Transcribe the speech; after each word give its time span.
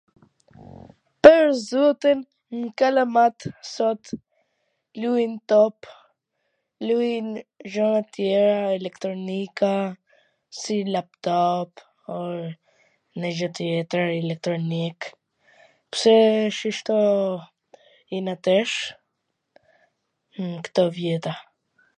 Pwr 1.25 1.45
zotin 1.67 2.19
kalamat 2.81 3.37
sot 3.73 4.03
lujn 5.01 5.33
top, 5.51 5.77
lujn 6.91 7.27
gjona 7.71 7.99
tjera, 8.15 8.55
elektronika, 8.77 9.69
si 10.61 10.77
lap 10.95 11.09
toop, 11.27 11.71
nonj 13.17 13.35
gjw 13.41 13.49
tjetwr, 13.59 14.05
eiektronik, 14.15 15.01
pse 15.97 16.15
shishto 16.61 16.97
ina 18.21 18.33
tesh, 18.49 18.77
kto 20.69 20.81
vjeta. 20.97 21.33